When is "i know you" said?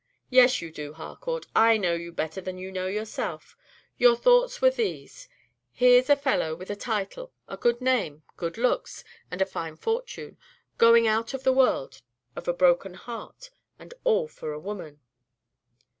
1.55-2.11